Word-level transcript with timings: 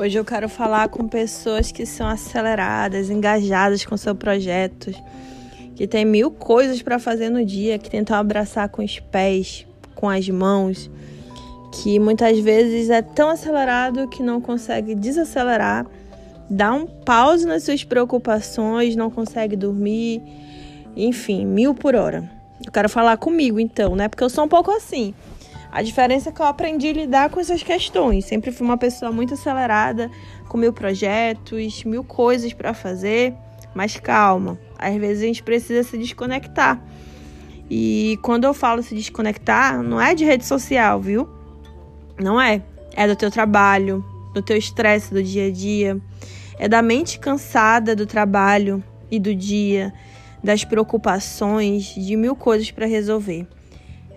Hoje 0.00 0.18
eu 0.18 0.24
quero 0.24 0.48
falar 0.48 0.88
com 0.88 1.06
pessoas 1.06 1.70
que 1.70 1.84
são 1.84 2.08
aceleradas, 2.08 3.10
engajadas 3.10 3.84
com 3.84 3.98
seus 3.98 4.16
projetos, 4.16 4.96
que 5.76 5.86
tem 5.86 6.06
mil 6.06 6.30
coisas 6.30 6.80
para 6.80 6.98
fazer 6.98 7.28
no 7.28 7.44
dia, 7.44 7.78
que 7.78 7.90
tentam 7.90 8.16
abraçar 8.16 8.70
com 8.70 8.82
os 8.82 8.98
pés, 8.98 9.66
com 9.94 10.08
as 10.08 10.26
mãos, 10.30 10.90
que 11.70 11.98
muitas 11.98 12.38
vezes 12.38 12.88
é 12.88 13.02
tão 13.02 13.28
acelerado 13.28 14.08
que 14.08 14.22
não 14.22 14.40
consegue 14.40 14.94
desacelerar, 14.94 15.84
dá 16.48 16.72
um 16.72 16.86
pause 16.86 17.44
nas 17.44 17.64
suas 17.64 17.84
preocupações, 17.84 18.96
não 18.96 19.10
consegue 19.10 19.54
dormir, 19.54 20.22
enfim, 20.96 21.44
mil 21.44 21.74
por 21.74 21.94
hora. 21.94 22.26
Eu 22.64 22.72
quero 22.72 22.88
falar 22.88 23.18
comigo 23.18 23.60
então, 23.60 23.94
né? 23.94 24.08
Porque 24.08 24.24
eu 24.24 24.30
sou 24.30 24.44
um 24.44 24.48
pouco 24.48 24.70
assim. 24.70 25.12
A 25.72 25.82
diferença 25.82 26.30
é 26.30 26.32
que 26.32 26.40
eu 26.40 26.46
aprendi 26.46 26.88
a 26.88 26.92
lidar 26.92 27.30
com 27.30 27.38
essas 27.38 27.62
questões. 27.62 28.24
Sempre 28.24 28.50
fui 28.50 28.66
uma 28.66 28.76
pessoa 28.76 29.12
muito 29.12 29.34
acelerada, 29.34 30.10
com 30.48 30.58
mil 30.58 30.72
projetos, 30.72 31.84
mil 31.84 32.02
coisas 32.02 32.52
para 32.52 32.74
fazer, 32.74 33.34
mas 33.74 33.96
calma. 33.96 34.58
Às 34.76 34.96
vezes 34.96 35.22
a 35.22 35.26
gente 35.26 35.42
precisa 35.42 35.82
se 35.88 35.96
desconectar. 35.96 36.82
E 37.70 38.18
quando 38.22 38.44
eu 38.44 38.52
falo 38.52 38.82
se 38.82 38.96
desconectar, 38.96 39.80
não 39.80 40.00
é 40.00 40.12
de 40.12 40.24
rede 40.24 40.44
social, 40.44 41.00
viu? 41.00 41.28
Não 42.20 42.40
é. 42.40 42.62
É 42.96 43.06
do 43.06 43.14
teu 43.14 43.30
trabalho, 43.30 44.04
do 44.34 44.42
teu 44.42 44.56
estresse 44.56 45.14
do 45.14 45.22
dia 45.22 45.46
a 45.46 45.50
dia, 45.52 46.00
é 46.58 46.66
da 46.66 46.82
mente 46.82 47.20
cansada 47.20 47.94
do 47.94 48.06
trabalho 48.06 48.82
e 49.08 49.20
do 49.20 49.32
dia, 49.32 49.94
das 50.42 50.64
preocupações, 50.64 51.94
de 51.94 52.16
mil 52.16 52.34
coisas 52.34 52.72
para 52.72 52.86
resolver. 52.86 53.46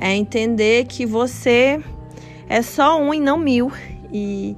É 0.00 0.14
entender 0.14 0.86
que 0.86 1.04
você 1.04 1.80
é 2.48 2.62
só 2.62 3.00
um 3.00 3.12
e 3.12 3.20
não 3.20 3.38
mil. 3.38 3.70
E 4.12 4.56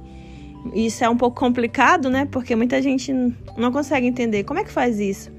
isso 0.73 1.03
é 1.03 1.09
um 1.09 1.17
pouco 1.17 1.39
complicado, 1.39 2.09
né? 2.09 2.27
Porque 2.31 2.55
muita 2.55 2.81
gente 2.81 3.13
não 3.57 3.71
consegue 3.71 4.07
entender 4.07 4.43
como 4.45 4.59
é 4.59 4.63
que 4.63 4.71
faz 4.71 4.99
isso. 4.99 5.31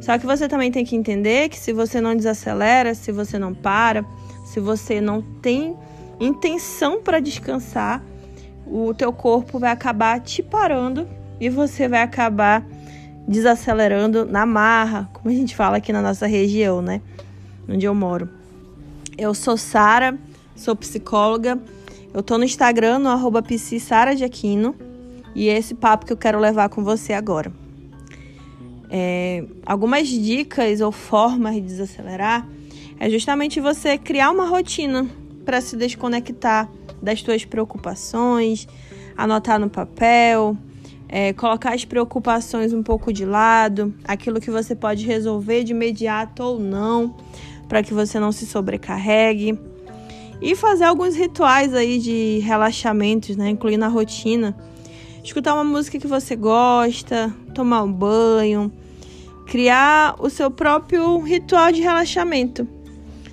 Só 0.00 0.18
que 0.18 0.26
você 0.26 0.48
também 0.48 0.70
tem 0.70 0.84
que 0.84 0.96
entender 0.96 1.48
que 1.48 1.58
se 1.58 1.72
você 1.72 2.00
não 2.00 2.16
desacelera, 2.16 2.94
se 2.94 3.12
você 3.12 3.38
não 3.38 3.54
para, 3.54 4.04
se 4.44 4.60
você 4.60 5.00
não 5.00 5.22
tem 5.22 5.76
intenção 6.20 7.00
para 7.02 7.20
descansar, 7.20 8.02
o 8.66 8.92
teu 8.94 9.12
corpo 9.12 9.58
vai 9.58 9.70
acabar 9.70 10.20
te 10.20 10.42
parando 10.42 11.08
e 11.40 11.48
você 11.48 11.88
vai 11.88 12.02
acabar 12.02 12.66
desacelerando 13.26 14.26
na 14.26 14.44
marra, 14.44 15.08
como 15.12 15.30
a 15.30 15.36
gente 15.36 15.56
fala 15.56 15.78
aqui 15.78 15.92
na 15.92 16.02
nossa 16.02 16.26
região, 16.26 16.82
né? 16.82 17.00
Onde 17.68 17.86
eu 17.86 17.94
moro. 17.94 18.43
Eu 19.16 19.32
sou 19.32 19.56
Sara, 19.56 20.18
sou 20.56 20.74
psicóloga. 20.74 21.60
Eu 22.12 22.22
tô 22.22 22.36
no 22.36 22.44
Instagram, 22.44 22.98
no 22.98 23.08
arroba 23.08 23.42
Aquino. 24.24 24.74
E 25.34 25.48
é 25.48 25.56
esse 25.56 25.74
papo 25.74 26.04
que 26.04 26.12
eu 26.12 26.16
quero 26.16 26.38
levar 26.40 26.68
com 26.68 26.82
você 26.82 27.12
agora. 27.12 27.52
É, 28.90 29.44
algumas 29.64 30.08
dicas 30.08 30.80
ou 30.80 30.92
formas 30.92 31.54
de 31.54 31.60
desacelerar 31.62 32.46
é 32.98 33.08
justamente 33.08 33.60
você 33.60 33.98
criar 33.98 34.30
uma 34.30 34.46
rotina 34.46 35.06
para 35.44 35.60
se 35.60 35.76
desconectar 35.76 36.68
das 37.02 37.20
suas 37.20 37.44
preocupações, 37.44 38.66
anotar 39.16 39.58
no 39.58 39.68
papel, 39.68 40.56
é, 41.08 41.32
colocar 41.32 41.74
as 41.74 41.84
preocupações 41.84 42.72
um 42.72 42.82
pouco 42.82 43.12
de 43.12 43.24
lado, 43.24 43.94
aquilo 44.04 44.40
que 44.40 44.50
você 44.50 44.74
pode 44.74 45.04
resolver 45.06 45.64
de 45.64 45.72
imediato 45.72 46.42
ou 46.42 46.58
não, 46.58 47.14
para 47.68 47.82
que 47.82 47.94
você 47.94 48.18
não 48.18 48.32
se 48.32 48.46
sobrecarregue. 48.46 49.58
E 50.40 50.54
fazer 50.54 50.84
alguns 50.84 51.14
rituais 51.14 51.72
aí 51.72 51.98
de 51.98 52.40
relaxamentos, 52.40 53.36
né? 53.36 53.50
Incluir 53.50 53.76
na 53.76 53.88
rotina. 53.88 54.56
Escutar 55.22 55.54
uma 55.54 55.64
música 55.64 55.98
que 55.98 56.06
você 56.06 56.36
gosta, 56.36 57.34
tomar 57.54 57.82
um 57.82 57.92
banho, 57.92 58.70
criar 59.46 60.16
o 60.18 60.28
seu 60.28 60.50
próprio 60.50 61.18
ritual 61.20 61.72
de 61.72 61.80
relaxamento. 61.80 62.68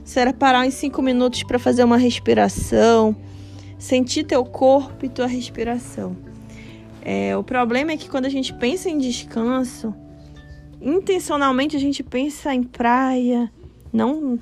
Será 0.03 0.31
parar 0.31 0.65
em 0.65 0.71
cinco 0.71 1.01
minutos 1.01 1.43
para 1.43 1.59
fazer 1.59 1.83
uma 1.83 1.97
respiração, 1.97 3.15
sentir 3.77 4.23
teu 4.23 4.45
corpo 4.45 5.05
e 5.05 5.09
tua 5.09 5.27
respiração. 5.27 6.15
É, 7.01 7.35
o 7.35 7.43
problema 7.43 7.91
é 7.91 7.97
que 7.97 8.09
quando 8.09 8.25
a 8.25 8.29
gente 8.29 8.53
pensa 8.53 8.89
em 8.89 8.97
descanso, 8.97 9.93
intencionalmente 10.81 11.75
a 11.75 11.79
gente 11.79 12.03
pensa 12.03 12.53
em 12.53 12.63
praia, 12.63 13.51
não 13.91 14.39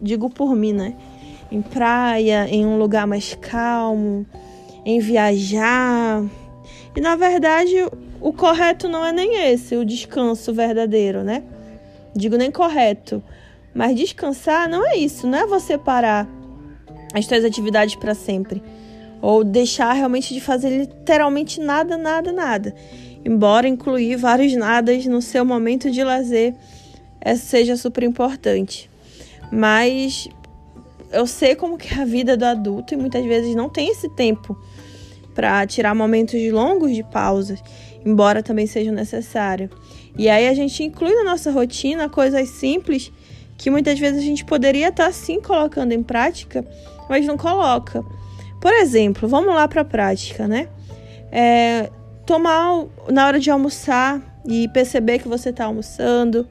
digo 0.00 0.30
por 0.30 0.54
mim, 0.54 0.72
né? 0.72 0.94
Em 1.50 1.60
praia, 1.60 2.46
em 2.48 2.64
um 2.64 2.78
lugar 2.78 3.06
mais 3.06 3.34
calmo, 3.34 4.26
em 4.84 5.00
viajar. 5.00 6.24
E 6.96 7.00
na 7.00 7.16
verdade, 7.16 7.74
o 8.20 8.32
correto 8.32 8.88
não 8.88 9.04
é 9.04 9.12
nem 9.12 9.50
esse, 9.50 9.76
o 9.76 9.84
descanso 9.84 10.52
verdadeiro, 10.54 11.22
né? 11.22 11.42
Digo 12.14 12.36
nem 12.36 12.50
correto. 12.50 13.22
Mas 13.74 13.96
descansar 13.96 14.68
não 14.68 14.86
é 14.86 14.96
isso, 14.96 15.26
não 15.26 15.38
é 15.38 15.46
você 15.46 15.78
parar 15.78 16.28
as 17.14 17.26
suas 17.26 17.44
atividades 17.44 17.96
para 17.96 18.14
sempre. 18.14 18.62
Ou 19.20 19.44
deixar 19.44 19.92
realmente 19.92 20.34
de 20.34 20.40
fazer 20.40 20.70
literalmente 20.70 21.60
nada, 21.60 21.96
nada, 21.96 22.32
nada. 22.32 22.74
Embora 23.24 23.68
incluir 23.68 24.16
vários 24.16 24.54
nadas 24.54 25.06
no 25.06 25.22
seu 25.22 25.44
momento 25.44 25.90
de 25.90 26.02
lazer 26.02 26.54
seja 27.36 27.76
super 27.76 28.02
importante. 28.02 28.90
Mas 29.52 30.28
eu 31.12 31.26
sei 31.26 31.54
como 31.54 31.76
que 31.76 31.92
é 31.92 32.00
a 32.00 32.06
vida 32.06 32.38
do 32.38 32.44
adulto 32.44 32.94
e 32.94 32.96
muitas 32.96 33.22
vezes 33.26 33.54
não 33.54 33.68
tem 33.68 33.90
esse 33.90 34.08
tempo 34.08 34.58
para 35.34 35.66
tirar 35.66 35.94
momentos 35.94 36.40
longos 36.50 36.94
de 36.94 37.02
pausas, 37.02 37.62
embora 38.04 38.42
também 38.42 38.66
seja 38.66 38.90
necessário. 38.90 39.68
E 40.16 40.28
aí 40.30 40.48
a 40.48 40.54
gente 40.54 40.82
inclui 40.82 41.14
na 41.14 41.24
nossa 41.24 41.50
rotina 41.50 42.08
coisas 42.08 42.48
simples 42.48 43.12
que 43.58 43.70
muitas 43.70 43.98
vezes 43.98 44.22
a 44.22 44.24
gente 44.24 44.44
poderia 44.44 44.88
estar 44.88 45.06
tá, 45.06 45.12
sim 45.12 45.38
colocando 45.38 45.92
em 45.92 46.02
prática, 46.02 46.66
mas 47.08 47.26
não 47.26 47.36
coloca. 47.36 48.02
Por 48.60 48.72
exemplo, 48.72 49.28
vamos 49.28 49.54
lá 49.54 49.68
para 49.68 49.82
a 49.82 49.84
prática, 49.84 50.48
né? 50.48 50.68
É, 51.30 51.90
tomar 52.24 52.84
na 53.10 53.26
hora 53.26 53.38
de 53.38 53.50
almoçar 53.50 54.20
e 54.46 54.68
perceber 54.68 55.18
que 55.18 55.28
você 55.28 55.50
está 55.50 55.66
almoçando. 55.66 56.48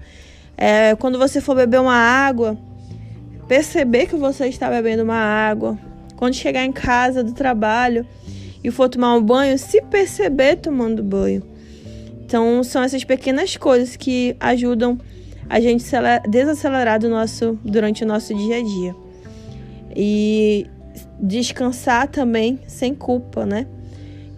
É, 0.57 0.95
quando 0.95 1.17
você 1.17 1.41
for 1.41 1.55
beber 1.55 1.79
uma 1.79 1.95
água, 1.95 2.57
perceber 3.51 4.05
que 4.05 4.15
você 4.15 4.47
está 4.47 4.69
bebendo 4.69 5.03
uma 5.03 5.13
água. 5.13 5.77
Quando 6.15 6.35
chegar 6.35 6.63
em 6.63 6.71
casa 6.71 7.21
do 7.21 7.33
trabalho 7.33 8.07
e 8.63 8.71
for 8.71 8.87
tomar 8.87 9.13
um 9.13 9.21
banho, 9.21 9.59
se 9.59 9.81
perceber 9.81 10.55
tomando 10.55 11.03
banho. 11.03 11.43
Então, 12.23 12.63
são 12.63 12.81
essas 12.81 13.03
pequenas 13.03 13.57
coisas 13.57 13.97
que 13.97 14.37
ajudam 14.39 14.97
a 15.49 15.59
gente 15.59 15.83
desacelerar 16.29 16.97
do 16.97 17.09
nosso, 17.09 17.59
durante 17.61 18.05
o 18.05 18.07
nosso 18.07 18.33
dia 18.33 18.59
a 18.59 18.63
dia. 18.63 18.95
E 19.97 20.65
descansar 21.19 22.07
também 22.07 22.57
sem 22.67 22.95
culpa, 22.95 23.45
né? 23.45 23.67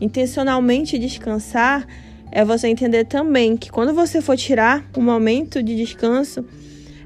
Intencionalmente 0.01 0.97
descansar 0.97 1.85
é 2.31 2.44
você 2.44 2.68
entender 2.68 3.06
também 3.06 3.56
que 3.57 3.72
quando 3.72 3.94
você 3.94 4.22
for 4.22 4.35
tirar 4.35 4.90
um 4.97 5.03
momento 5.03 5.62
de 5.62 5.75
descanso, 5.75 6.44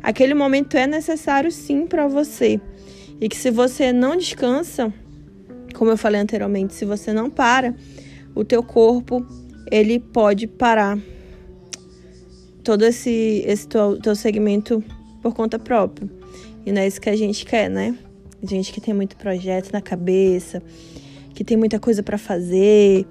aquele 0.08 0.34
momento 0.34 0.78
é 0.78 0.88
necessário 0.88 1.52
sim 1.52 1.86
para 1.86 2.08
você. 2.08 2.62
E 3.20 3.28
que 3.28 3.36
se 3.36 3.52
você 3.52 3.92
não 3.92 4.16
descansa, 4.16 4.94
como 5.76 5.92
eu 5.92 5.98
falei 5.98 6.22
anteriormente, 6.22 6.74
se 6.74 6.86
você 6.86 7.12
não 7.12 7.30
para, 7.30 7.76
o 8.34 8.46
teu 8.46 8.64
corpo 8.64 9.28
ele 9.70 10.00
pode 10.00 10.48
parar 10.48 10.98
todo 12.64 12.86
esse 12.86 13.44
esse 13.46 13.68
teu, 13.68 14.00
teu 14.00 14.16
segmento 14.16 14.82
por 15.22 15.34
conta 15.34 15.60
própria. 15.60 16.10
E 16.66 16.72
não 16.72 16.82
é 16.82 16.88
isso 16.88 17.02
que 17.02 17.10
a 17.10 17.16
gente 17.18 17.46
quer, 17.46 17.70
né? 17.70 17.94
Gente 18.42 18.72
que 18.72 18.80
tem 18.80 18.94
muito 18.94 19.18
projeto 19.18 19.74
na 19.74 19.82
cabeça, 19.82 20.64
que 21.34 21.44
tem 21.44 21.58
muita 21.58 21.82
coisa 21.82 22.02
para 22.02 22.18
fazer, 22.18 23.06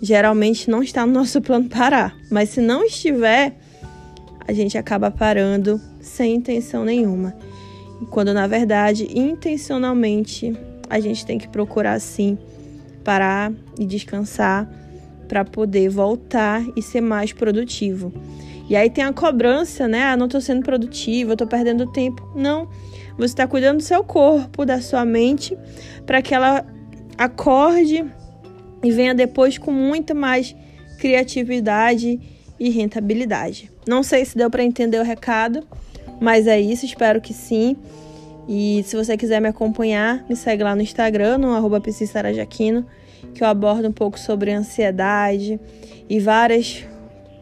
geralmente 0.00 0.70
não 0.70 0.80
está 0.80 1.04
no 1.04 1.12
nosso 1.12 1.40
plano 1.40 1.68
parar. 1.68 2.16
Mas 2.30 2.50
se 2.50 2.60
não 2.60 2.84
estiver, 2.84 3.58
a 4.46 4.52
gente 4.52 4.78
acaba 4.78 5.10
parando 5.10 5.80
sem 6.06 6.36
intenção 6.36 6.84
nenhuma. 6.84 7.34
Quando 8.10 8.32
na 8.32 8.46
verdade, 8.46 9.08
intencionalmente, 9.18 10.54
a 10.88 11.00
gente 11.00 11.24
tem 11.26 11.38
que 11.38 11.48
procurar 11.48 11.98
sim 12.00 12.38
parar 13.06 13.52
e 13.78 13.86
descansar 13.86 14.68
para 15.28 15.44
poder 15.44 15.88
voltar 15.88 16.60
e 16.76 16.82
ser 16.82 17.00
mais 17.00 17.32
produtivo. 17.32 18.12
E 18.68 18.74
aí 18.74 18.90
tem 18.90 19.04
a 19.04 19.12
cobrança, 19.12 19.86
né? 19.86 20.02
Ah, 20.02 20.16
não 20.16 20.26
estou 20.26 20.40
sendo 20.40 20.64
produtivo, 20.64 21.32
estou 21.32 21.46
perdendo 21.46 21.86
tempo. 21.92 22.28
Não. 22.34 22.68
Você 23.16 23.26
está 23.26 23.46
cuidando 23.46 23.76
do 23.76 23.82
seu 23.84 24.02
corpo, 24.02 24.66
da 24.66 24.80
sua 24.80 25.04
mente, 25.04 25.56
para 26.04 26.20
que 26.20 26.34
ela 26.34 26.66
acorde 27.16 28.04
e 28.82 28.90
venha 28.90 29.14
depois 29.14 29.56
com 29.56 29.70
muito 29.70 30.14
mais 30.14 30.54
criatividade 30.98 32.20
e 32.58 32.70
rentabilidade. 32.70 33.70
Não 33.86 34.02
sei 34.02 34.24
se 34.24 34.36
deu 34.36 34.50
para 34.50 34.64
entender 34.64 34.98
o 34.98 35.04
recado, 35.04 35.62
mas 36.20 36.46
é 36.46 36.60
isso, 36.60 36.84
espero 36.84 37.20
que 37.20 37.32
sim. 37.32 37.76
E 38.48 38.82
se 38.86 38.96
você 38.96 39.16
quiser 39.16 39.40
me 39.40 39.48
acompanhar, 39.48 40.24
me 40.28 40.36
segue 40.36 40.62
lá 40.62 40.74
no 40.74 40.82
Instagram, 40.82 41.38
no 41.38 41.52
arroba 41.52 41.80
que 43.34 43.42
eu 43.42 43.46
abordo 43.46 43.88
um 43.88 43.92
pouco 43.92 44.18
sobre 44.18 44.52
ansiedade 44.52 45.60
e 46.08 46.20
várias 46.20 46.84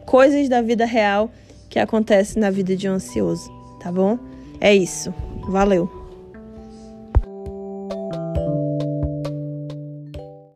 coisas 0.05 0.49
da 0.49 0.61
vida 0.61 0.85
real 0.85 1.29
que 1.69 1.79
acontecem 1.79 2.41
na 2.41 2.49
vida 2.49 2.75
de 2.75 2.89
um 2.89 2.93
ansioso, 2.93 3.51
tá 3.79 3.91
bom? 3.91 4.17
É 4.59 4.73
isso. 4.73 5.13
Valeu! 5.47 6.04